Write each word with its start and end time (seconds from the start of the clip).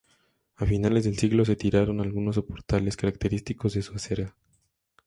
A 0.55 0.65
finales 0.65 1.03
del 1.03 1.15
siglo 1.19 1.45
se 1.45 1.55
tiraron 1.55 2.01
algunos 2.01 2.33
soportales 2.33 2.97
característicos 2.97 3.75
de 3.75 3.83
su 3.83 3.93
acera. 3.93 4.35